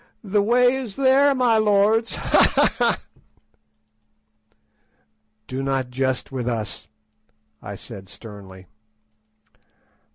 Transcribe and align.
"The 0.23 0.41
way 0.41 0.77
is 0.77 0.95
there, 0.95 1.35
my 1.35 1.59
lords. 1.59 2.15
Ha! 2.15 2.47
ha! 2.55 2.75
ha!" 2.79 3.01
"Do 5.45 5.61
not 5.61 5.91
jest 5.91 6.31
with 6.31 6.47
us," 6.47 6.87
I 7.61 7.75
said 7.75 8.09
sternly. 8.09 8.65